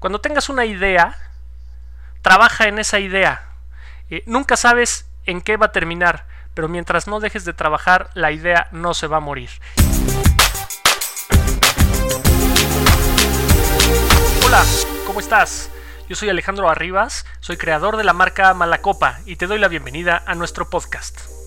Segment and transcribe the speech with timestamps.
[0.00, 1.18] Cuando tengas una idea,
[2.22, 3.42] trabaja en esa idea.
[4.08, 8.32] Eh, nunca sabes en qué va a terminar, pero mientras no dejes de trabajar, la
[8.32, 9.50] idea no se va a morir.
[14.46, 14.64] Hola,
[15.06, 15.70] ¿cómo estás?
[16.08, 20.22] Yo soy Alejandro Arribas, soy creador de la marca Malacopa y te doy la bienvenida
[20.26, 21.39] a nuestro podcast.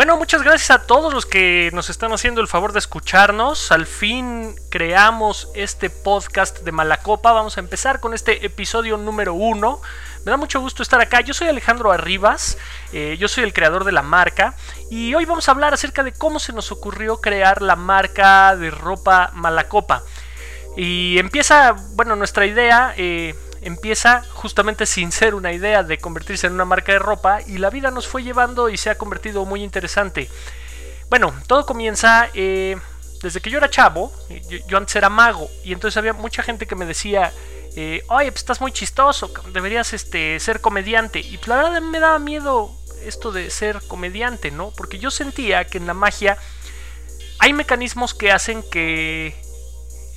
[0.00, 3.70] Bueno, muchas gracias a todos los que nos están haciendo el favor de escucharnos.
[3.70, 7.32] Al fin creamos este podcast de Malacopa.
[7.32, 9.82] Vamos a empezar con este episodio número uno.
[10.24, 11.20] Me da mucho gusto estar acá.
[11.20, 12.56] Yo soy Alejandro Arribas,
[12.94, 14.54] eh, yo soy el creador de la marca
[14.90, 18.70] y hoy vamos a hablar acerca de cómo se nos ocurrió crear la marca de
[18.70, 20.02] ropa Malacopa.
[20.78, 22.94] Y empieza, bueno, nuestra idea...
[22.96, 27.58] Eh, empieza justamente sin ser una idea de convertirse en una marca de ropa y
[27.58, 30.28] la vida nos fue llevando y se ha convertido muy interesante.
[31.08, 32.76] Bueno, todo comienza eh,
[33.22, 34.12] desde que yo era chavo,
[34.66, 37.32] yo, antes era mago y entonces había mucha gente que me decía,
[37.76, 41.18] eh, oye, pues estás muy chistoso, deberías este, ser comediante.
[41.20, 42.70] Y pues la verdad me daba miedo
[43.04, 44.70] esto de ser comediante, ¿no?
[44.76, 46.38] Porque yo sentía que en la magia
[47.38, 49.34] hay mecanismos que hacen que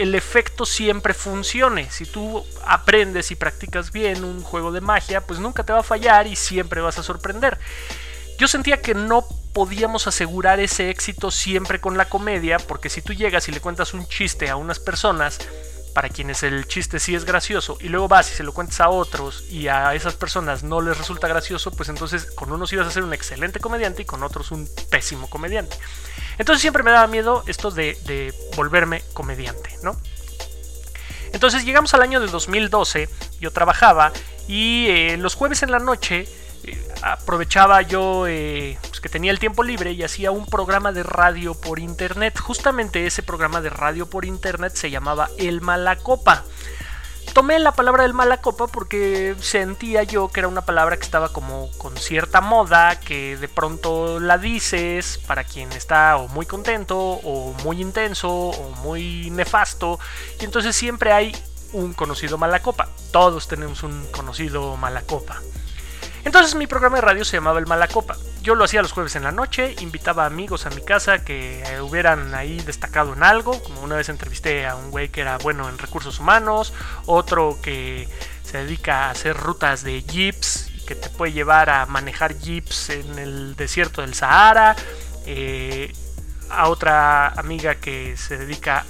[0.00, 1.90] el efecto siempre funcione.
[1.90, 5.84] Si tú aprendes y practicas bien un juego de magia, pues nunca te va a
[5.84, 7.58] fallar y siempre vas a sorprender.
[8.38, 13.12] Yo sentía que no podíamos asegurar ese éxito siempre con la comedia, porque si tú
[13.12, 15.38] llegas y le cuentas un chiste a unas personas,
[15.94, 18.88] para quienes el chiste sí es gracioso, y luego vas y se lo cuentas a
[18.88, 22.90] otros y a esas personas no les resulta gracioso, pues entonces con unos ibas a
[22.90, 25.76] ser un excelente comediante y con otros un pésimo comediante.
[26.38, 29.96] Entonces siempre me daba miedo esto de, volverme comediante, ¿no?
[31.32, 33.08] Entonces llegamos al año de 2012,
[33.40, 34.12] yo trabajaba
[34.48, 36.26] y eh, los jueves en la noche
[36.64, 41.54] eh, aprovechaba yo eh, que tenía el tiempo libre y hacía un programa de radio
[41.54, 42.38] por internet.
[42.38, 46.44] Justamente ese programa de radio por internet se llamaba El Malacopa
[47.32, 51.32] tomé la palabra del mala copa porque sentía yo que era una palabra que estaba
[51.32, 56.98] como con cierta moda, que de pronto la dices para quien está o muy contento
[56.98, 59.98] o muy intenso o muy nefasto
[60.40, 61.36] y entonces siempre hay
[61.72, 62.88] un conocido mala copa.
[63.12, 65.40] Todos tenemos un conocido mala copa.
[66.24, 68.16] Entonces mi programa de radio se llamaba El Malacopa.
[68.42, 71.80] Yo lo hacía los jueves en la noche, invitaba amigos a mi casa que eh,
[71.80, 75.68] hubieran ahí destacado en algo, como una vez entrevisté a un güey que era bueno
[75.68, 76.72] en recursos humanos,
[77.06, 78.08] otro que
[78.42, 83.18] se dedica a hacer rutas de jeeps que te puede llevar a manejar jeeps en
[83.18, 84.74] el desierto del Sahara.
[85.24, 85.92] Eh,
[86.50, 88.84] a otra amiga que se dedica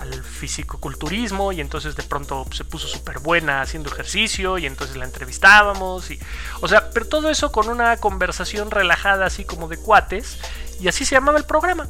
[0.00, 5.04] al fisicoculturismo y entonces de pronto se puso súper buena haciendo ejercicio y entonces la
[5.04, 6.18] entrevistábamos y
[6.60, 10.38] o sea, pero todo eso con una conversación relajada así como de cuates
[10.80, 11.88] y así se llamaba el programa.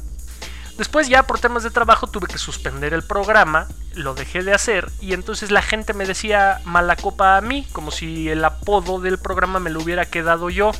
[0.77, 4.91] Después ya por temas de trabajo tuve que suspender el programa, lo dejé de hacer
[5.01, 9.17] y entonces la gente me decía mala copa a mí, como si el apodo del
[9.17, 10.71] programa me lo hubiera quedado yo.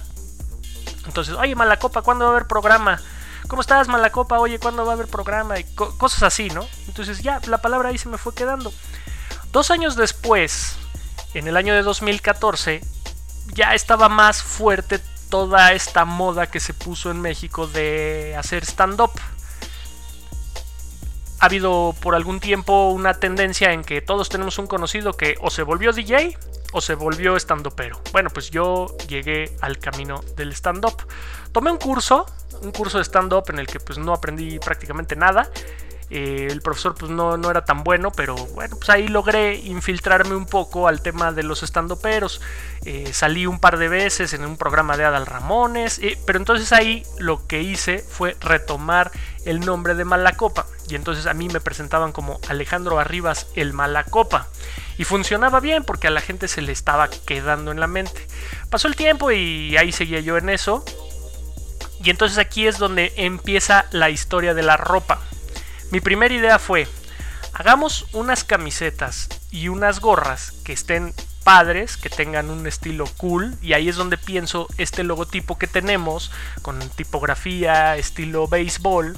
[1.08, 3.02] Entonces, oye, mala copa, ¿cuándo va a haber programa?
[3.48, 4.40] ¿Cómo estás, Malacopa?
[4.40, 5.58] Oye, ¿cuándo va a haber programa?
[5.58, 6.68] Y cosas así, ¿no?
[6.88, 8.74] Entonces ya, la palabra ahí se me fue quedando.
[9.54, 10.76] Dos años después,
[11.34, 12.82] en el año de 2014,
[13.54, 15.00] ya estaba más fuerte
[15.30, 19.12] toda esta moda que se puso en México de hacer stand-up.
[21.40, 25.50] Ha habido por algún tiempo una tendencia en que todos tenemos un conocido que o
[25.50, 26.38] se volvió DJ
[26.74, 28.02] o se volvió stand-upero.
[28.12, 31.08] Bueno, pues yo llegué al camino del stand-up.
[31.54, 32.26] Tomé un curso
[32.62, 35.50] un curso de stand-up en el que pues no aprendí prácticamente nada.
[36.10, 40.36] Eh, el profesor pues no, no, era tan bueno, pero bueno, pues ahí logré infiltrarme
[40.36, 42.40] un poco al tema de los estandoperos.
[42.86, 46.72] Eh, salí un par de veces en un programa de Adal Ramones, eh, pero entonces
[46.72, 49.12] ahí lo que hice fue retomar
[49.44, 50.66] el nombre de Malacopa.
[50.88, 54.48] Y entonces a mí me presentaban como Alejandro Arribas el Malacopa.
[54.98, 58.26] Y funcionaba bien porque a la gente se le estaba quedando en la mente.
[58.70, 60.86] Pasó el tiempo y ahí seguía yo en eso.
[62.04, 65.20] Y entonces aquí es donde empieza la historia de la ropa.
[65.92, 66.88] Mi primera idea fue,
[67.54, 71.14] hagamos unas camisetas y unas gorras que estén
[71.44, 76.30] padres, que tengan un estilo cool, y ahí es donde pienso este logotipo que tenemos,
[76.62, 79.16] con tipografía, estilo béisbol.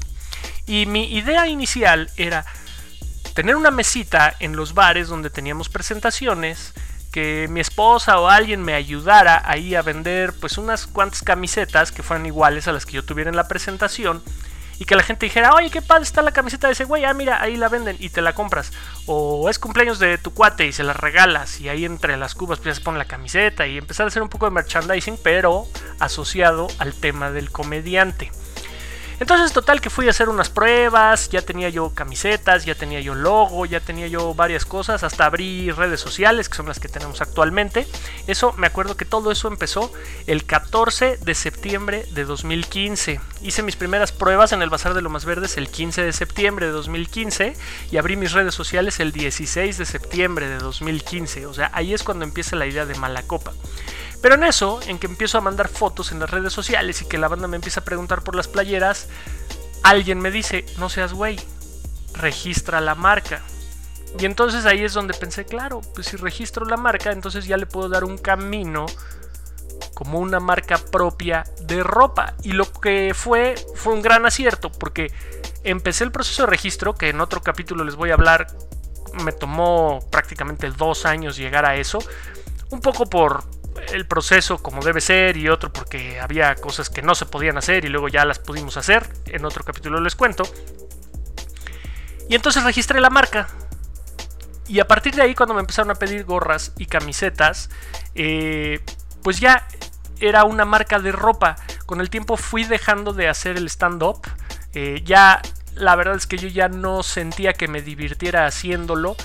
[0.67, 2.45] Y mi idea inicial era
[3.33, 6.73] tener una mesita en los bares donde teníamos presentaciones,
[7.11, 12.03] que mi esposa o alguien me ayudara ahí a vender pues unas cuantas camisetas que
[12.03, 14.21] fueran iguales a las que yo tuviera en la presentación
[14.79, 17.13] y que la gente dijera, oye, qué padre está la camiseta de ese güey, ah,
[17.13, 18.71] mira, ahí la venden y te la compras.
[19.07, 22.59] O es cumpleaños de tu cuate y se la regalas y ahí entre las cubas
[22.59, 25.67] pues, se pone la camiseta y empezar a hacer un poco de merchandising, pero
[25.99, 28.31] asociado al tema del comediante.
[29.19, 33.15] Entonces, total que fui a hacer unas pruebas, ya tenía yo camisetas, ya tenía yo
[33.15, 37.21] logo, ya tenía yo varias cosas, hasta abrí redes sociales, que son las que tenemos
[37.21, 37.85] actualmente.
[38.27, 39.91] Eso, me acuerdo que todo eso empezó
[40.25, 43.19] el 14 de septiembre de 2015.
[43.41, 46.71] Hice mis primeras pruebas en el Bazar de Lomas Verdes el 15 de septiembre de
[46.71, 47.55] 2015
[47.91, 51.45] y abrí mis redes sociales el 16 de septiembre de 2015.
[51.45, 53.53] O sea, ahí es cuando empieza la idea de Malacopa.
[54.21, 57.17] Pero en eso, en que empiezo a mandar fotos en las redes sociales y que
[57.17, 59.07] la banda me empieza a preguntar por las playeras,
[59.83, 61.39] alguien me dice, no seas güey,
[62.13, 63.41] registra la marca.
[64.17, 67.65] Y entonces ahí es donde pensé, claro, pues si registro la marca, entonces ya le
[67.65, 68.87] puedo dar un camino
[69.93, 72.33] como una marca propia de ropa.
[72.41, 75.13] Y lo que fue fue un gran acierto, porque
[75.63, 78.47] empecé el proceso de registro, que en otro capítulo les voy a hablar,
[79.23, 81.99] me tomó prácticamente dos años llegar a eso,
[82.71, 83.43] un poco por
[83.91, 87.85] el proceso como debe ser y otro porque había cosas que no se podían hacer
[87.85, 89.07] y luego ya las pudimos hacer.
[89.25, 90.43] En otro capítulo les cuento.
[92.29, 93.47] Y entonces registré la marca.
[94.67, 97.71] Y a partir de ahí, cuando me empezaron a pedir gorras y camisetas,
[98.13, 98.81] eh,
[99.23, 99.67] pues ya
[100.19, 101.55] era una marca de ropa.
[101.87, 104.21] Con el tiempo fui dejando de hacer el stand-up.
[104.73, 105.41] Eh, ya
[105.79, 109.15] la verdad es que yo ya no sentía que me divirtiera haciéndolo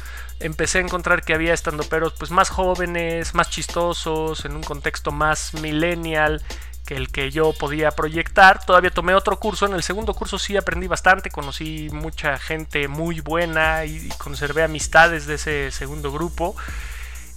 [0.41, 5.55] empecé a encontrar que había estandoperos pues más jóvenes, más chistosos, en un contexto más
[5.55, 6.43] millennial
[6.85, 8.65] que el que yo podía proyectar.
[8.65, 13.21] Todavía tomé otro curso, en el segundo curso sí aprendí bastante, conocí mucha gente muy
[13.21, 16.55] buena y, conservé amistades de ese segundo grupo.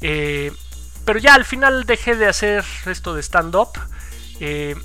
[0.02, 0.52] Eh,
[1.06, 3.70] pero ya al final dejé de hacer esto de stand-up
[4.42, 4.75] eh,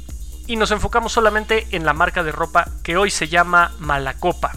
[0.46, 4.52] y nos enfocamos solamente en la marca de ropa que hoy se llama Malacopa.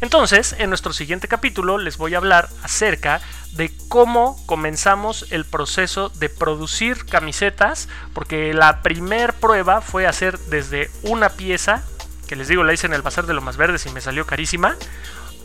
[0.00, 3.20] Entonces, en nuestro siguiente capítulo les voy a hablar acerca
[3.52, 10.90] de cómo comenzamos el proceso de producir camisetas, porque la primer prueba fue hacer desde
[11.02, 11.84] una pieza,
[12.26, 14.26] que les digo la hice en el Bazar de lo Más Verdes y me salió
[14.26, 14.76] carísima,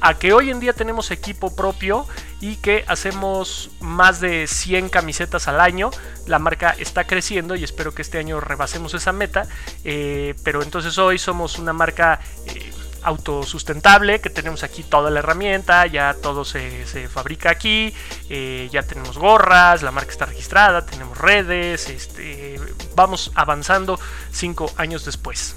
[0.02, 2.06] a que hoy en día tenemos equipo propio
[2.40, 5.92] y que hacemos más de 100 camisetas al año.
[6.26, 9.48] La marca está creciendo y espero que este año rebasemos esa meta.
[9.84, 12.72] Eh, pero entonces hoy somos una marca eh,
[13.04, 17.94] autosustentable, que tenemos aquí toda la herramienta, ya todo se, fabrica aquí,
[18.30, 22.60] eh, ya tenemos gorras, la marca está registrada, tenemos redes, este,
[22.96, 24.00] vamos avanzando
[24.32, 25.56] cinco años después.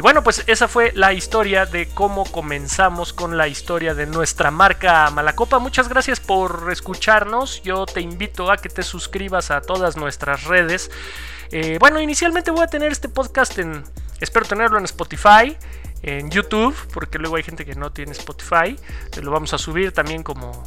[0.00, 4.50] Y bueno, pues esa fue la historia de cómo comenzamos con la historia de nuestra
[4.50, 5.58] marca Malacopa.
[5.58, 7.60] Muchas gracias por escucharnos.
[7.64, 10.90] Yo te invito a que te suscribas a todas nuestras redes.
[11.52, 13.84] Eh, bueno, inicialmente voy a tener este podcast en...
[14.22, 15.58] Espero tenerlo en Spotify
[16.00, 18.76] en YouTube, porque luego hay gente que no tiene Spotify.
[19.20, 20.64] lo vamos a subir también como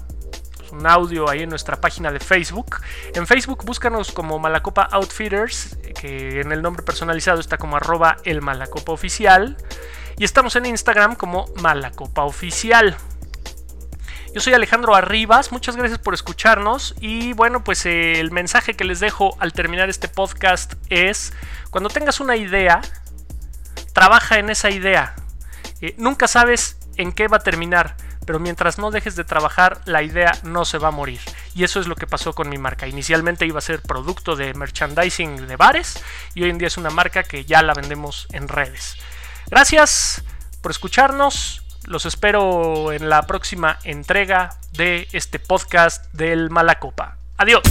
[0.74, 2.82] un audio ahí en nuestra página de Facebook.
[3.14, 8.42] En Facebook búscanos como Malacopa Outfitters, que en el nombre personalizado está como arroba el
[8.42, 9.58] Malacopa Oficial.
[10.18, 12.98] Y estamos en Instagram como Malacopa Oficial.
[14.34, 18.84] Yo soy Alejandro Arribas, muchas gracias por escucharnos y bueno, pues eh, el mensaje que
[18.84, 21.34] les dejo al terminar este podcast es,
[21.70, 22.82] cuando tengas una idea,
[23.94, 25.16] trabaja en esa idea,
[25.82, 30.04] eh, nunca sabes en qué va a terminar, pero mientras no dejes de trabajar, la
[30.04, 31.20] idea no se va a morir.
[31.56, 32.88] Y eso es lo que pasó con mi marca.
[32.88, 36.04] Inicialmente iba a ser producto de merchandising de bares
[36.34, 38.98] y hoy en día es una marca que ya la vendemos en redes.
[39.48, 40.24] Gracias
[40.62, 41.64] por escucharnos.
[41.86, 47.18] Los espero en la próxima entrega de este podcast del Malacopa.
[47.38, 47.62] Adiós.